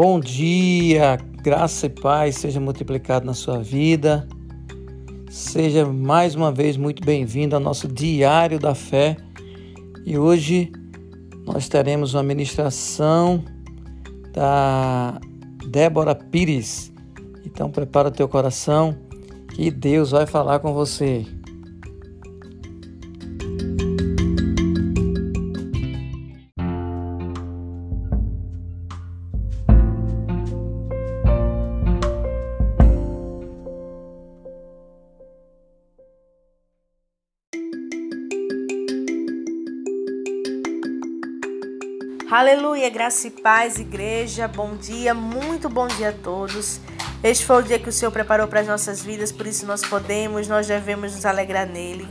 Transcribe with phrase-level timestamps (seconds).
[0.00, 4.28] Bom dia, graça e paz seja multiplicado na sua vida.
[5.28, 9.16] Seja mais uma vez muito bem-vindo ao nosso Diário da Fé.
[10.06, 10.70] E hoje
[11.44, 13.42] nós teremos uma ministração
[14.32, 15.20] da
[15.68, 16.92] Débora Pires.
[17.44, 18.96] Então prepara o teu coração
[19.52, 21.26] que Deus vai falar com você.
[42.30, 44.46] Aleluia, graça e paz, igreja.
[44.46, 46.78] Bom dia, muito bom dia a todos.
[47.22, 49.80] Este foi o dia que o Senhor preparou para as nossas vidas, por isso nós
[49.80, 52.06] podemos, nós devemos nos alegrar nele.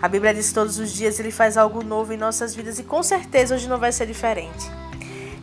[0.00, 2.84] A Bíblia diz que todos os dias ele faz algo novo em nossas vidas e
[2.84, 4.70] com certeza hoje não vai ser diferente.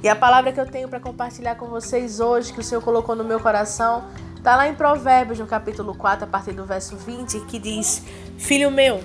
[0.02, 3.18] E a palavra que eu tenho para compartilhar com vocês hoje, que o Senhor colocou
[3.18, 7.42] no meu coração, está lá em Provérbios, no capítulo 4, a partir do verso 20,
[7.48, 8.02] que diz:
[8.38, 9.04] Filho meu,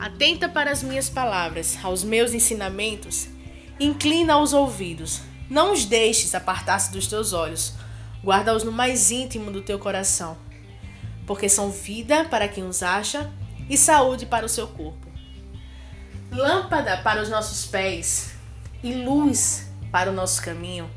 [0.00, 3.28] atenta para as minhas palavras, aos meus ensinamentos
[3.80, 7.74] Inclina os ouvidos, não os deixes apartar-se dos teus olhos,
[8.22, 10.36] guarda-os no mais íntimo do teu coração,
[11.26, 13.30] porque são vida para quem os acha
[13.68, 15.10] e saúde para o seu corpo.
[16.30, 18.34] Lâmpada para os nossos pés
[18.82, 20.88] e luz para o nosso caminho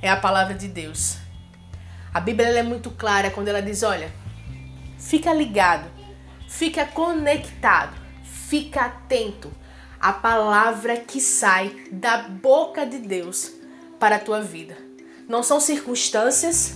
[0.00, 1.18] é a palavra de Deus.
[2.12, 4.12] A Bíblia é muito clara quando ela diz: olha,
[4.98, 5.88] fica ligado,
[6.48, 9.52] fica conectado, fica atento
[10.02, 13.52] a palavra que sai da boca de Deus
[14.00, 14.76] para a tua vida.
[15.28, 16.74] Não são circunstâncias,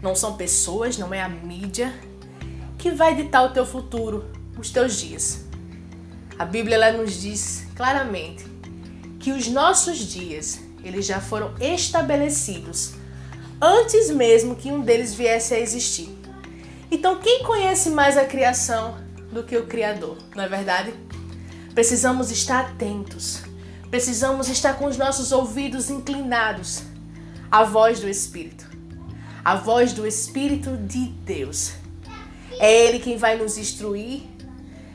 [0.00, 1.92] não são pessoas, não é a mídia
[2.78, 5.44] que vai ditar o teu futuro, os teus dias.
[6.38, 8.46] A Bíblia ela nos diz claramente
[9.18, 12.92] que os nossos dias, eles já foram estabelecidos
[13.60, 16.16] antes mesmo que um deles viesse a existir.
[16.92, 18.96] Então, quem conhece mais a criação
[19.32, 20.94] do que o Criador, não é verdade?
[21.78, 23.44] Precisamos estar atentos.
[23.88, 26.82] Precisamos estar com os nossos ouvidos inclinados
[27.48, 28.68] à voz do Espírito.
[29.44, 31.74] A voz do Espírito de Deus.
[32.58, 34.22] É Ele quem vai nos instruir,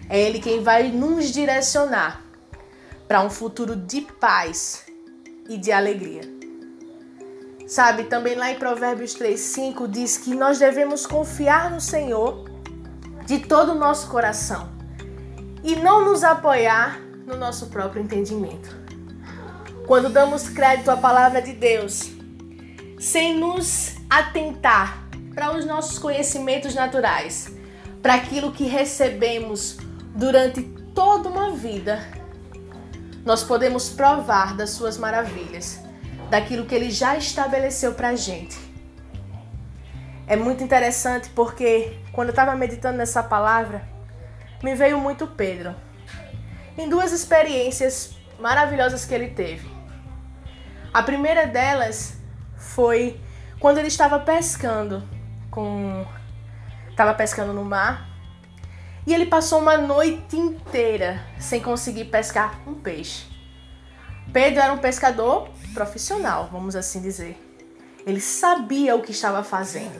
[0.09, 2.21] é Ele quem vai nos direcionar
[3.07, 4.83] para um futuro de paz
[5.47, 6.23] e de alegria.
[7.65, 12.43] Sabe, também lá em Provérbios 3,5 diz que nós devemos confiar no Senhor
[13.25, 14.72] de todo o nosso coração
[15.63, 18.75] e não nos apoiar no nosso próprio entendimento.
[19.87, 22.11] Quando damos crédito à palavra de Deus,
[22.99, 27.51] sem nos atentar para os nossos conhecimentos naturais,
[28.01, 29.77] para aquilo que recebemos
[30.15, 30.61] durante
[30.93, 32.05] toda uma vida,
[33.25, 35.79] nós podemos provar das suas maravilhas,
[36.29, 38.57] daquilo que ele já estabeleceu para a gente.
[40.27, 43.87] É muito interessante porque quando eu estava meditando nessa palavra,
[44.63, 45.75] me veio muito Pedro.
[46.77, 49.69] Em duas experiências maravilhosas que ele teve.
[50.93, 52.17] A primeira delas
[52.57, 53.19] foi
[53.59, 55.03] quando ele estava pescando
[55.51, 56.05] com
[56.89, 58.07] estava pescando no mar
[59.05, 63.25] e ele passou uma noite inteira sem conseguir pescar um peixe.
[64.31, 67.37] Pedro era um pescador profissional, vamos assim dizer.
[68.05, 69.99] Ele sabia o que estava fazendo.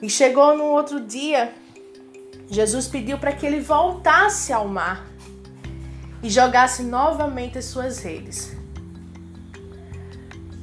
[0.00, 1.54] E chegou no outro dia
[2.52, 5.06] Jesus pediu para que ele voltasse ao mar
[6.22, 8.54] e jogasse novamente as suas redes.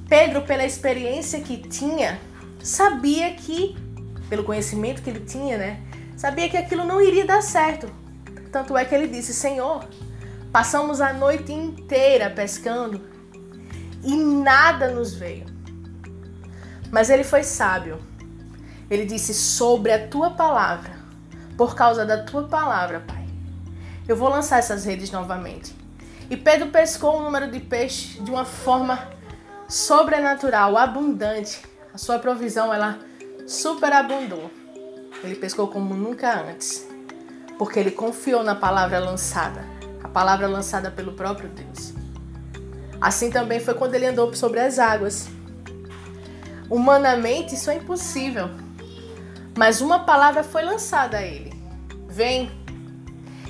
[0.08, 2.20] Pedro, pela experiência que tinha,
[2.62, 3.76] sabia que,
[4.30, 5.82] pelo conhecimento que ele tinha, né,
[6.16, 7.92] sabia que aquilo não iria dar certo.
[8.52, 9.84] Tanto é que ele disse: Senhor,
[10.52, 13.02] passamos a noite inteira pescando
[14.04, 15.48] e nada nos veio.
[16.92, 17.98] Mas ele foi sábio.
[18.92, 20.99] Ele disse: Sobre a tua palavra
[21.60, 23.28] por causa da tua palavra, Pai.
[24.08, 25.76] Eu vou lançar essas redes novamente.
[26.30, 29.10] E Pedro pescou um número de peixes de uma forma
[29.68, 31.62] sobrenatural, abundante.
[31.94, 32.98] A sua provisão ela
[33.46, 34.50] superabundou.
[35.22, 36.88] Ele pescou como nunca antes,
[37.58, 39.66] porque ele confiou na palavra lançada,
[40.02, 41.94] a palavra lançada pelo próprio Deus.
[43.02, 45.28] Assim também foi quando ele andou sobre as águas.
[46.70, 48.50] Humanamente isso é impossível,
[49.60, 51.52] mas uma palavra foi lançada a ele:
[52.08, 52.50] Vem.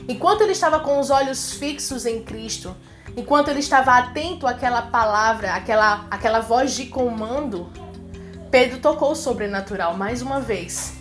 [0.07, 2.75] Enquanto ele estava com os olhos fixos em Cristo,
[3.15, 7.71] enquanto ele estava atento àquela palavra, àquela, àquela voz de comando,
[8.49, 10.95] Pedro tocou o sobrenatural mais uma vez.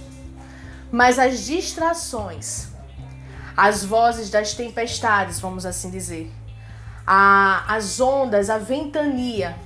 [0.93, 2.69] Mas as distrações,
[3.57, 6.31] as vozes das tempestades, vamos assim dizer,
[7.07, 9.57] a, as ondas, a ventania,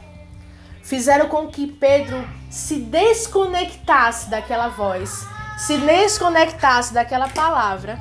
[0.85, 7.99] fizeram com que Pedro se desconectasse daquela voz, se desconectasse daquela palavra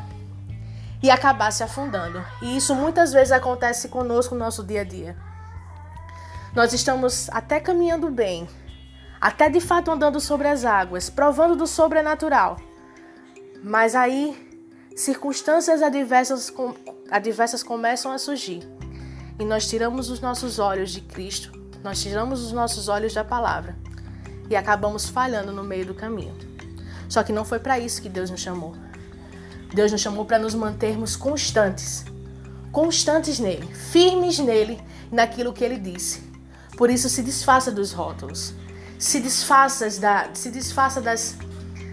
[1.02, 2.24] e acabasse afundando.
[2.42, 5.16] E isso muitas vezes acontece conosco no nosso dia a dia.
[6.54, 8.48] Nós estamos até caminhando bem,
[9.20, 12.58] até de fato andando sobre as águas, provando do sobrenatural.
[13.64, 14.50] Mas aí
[14.96, 16.54] circunstâncias adversas,
[17.10, 18.68] adversas começam a surgir
[19.40, 21.52] e nós tiramos os nossos olhos de Cristo,
[21.84, 23.76] nós tiramos os nossos olhos da palavra
[24.50, 26.51] e acabamos falhando no meio do caminho.
[27.12, 28.74] Só que não foi para isso que Deus nos chamou.
[29.76, 32.06] Deus nos chamou para nos mantermos constantes,
[32.72, 34.80] constantes nele, firmes nele,
[35.12, 36.24] naquilo que ele disse.
[36.78, 38.54] Por isso se desfaça dos rótulos,
[38.98, 41.36] se desfaça, da, se desfaça das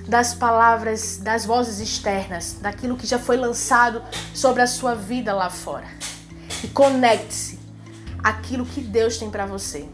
[0.06, 5.50] das palavras, das vozes externas, daquilo que já foi lançado sobre a sua vida lá
[5.50, 5.86] fora.
[6.64, 7.58] E conecte-se
[8.22, 9.86] àquilo que Deus tem para você.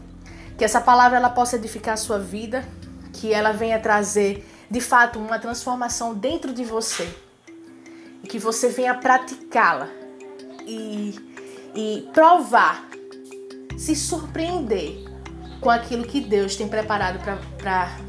[0.57, 2.63] Que essa palavra ela possa edificar a sua vida,
[3.11, 7.07] que ela venha trazer de fato uma transformação dentro de você.
[8.23, 9.87] E que você venha praticá-la
[10.65, 11.15] e,
[11.75, 12.87] e provar,
[13.77, 15.05] se surpreender
[15.61, 17.19] com aquilo que Deus tem preparado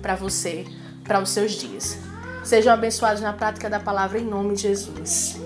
[0.00, 0.64] para você
[1.04, 1.98] para os seus dias.
[2.44, 5.45] Sejam abençoados na prática da palavra em nome de Jesus.